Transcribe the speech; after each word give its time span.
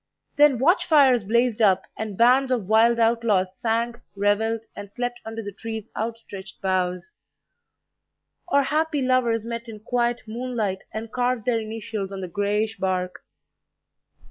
Then 0.35 0.57
watch 0.57 0.87
fires 0.87 1.23
blazed 1.23 1.61
up 1.61 1.85
and 1.95 2.17
bands 2.17 2.51
of 2.51 2.65
wild 2.67 2.97
outlaws 2.99 3.55
sang, 3.55 4.01
revelled, 4.15 4.65
and 4.75 4.89
slept 4.89 5.19
under 5.25 5.43
the 5.43 5.51
tree's 5.51 5.91
outstretched 5.95 6.59
boughs; 6.59 7.13
or 8.47 8.63
happy 8.63 9.03
lovers 9.03 9.45
met 9.45 9.69
in 9.69 9.79
quiet 9.79 10.23
moonlight 10.25 10.85
and 10.91 11.11
carved 11.11 11.45
their 11.45 11.59
initials 11.59 12.11
on 12.11 12.21
the 12.21 12.27
grayish 12.27 12.79
bark. 12.79 13.23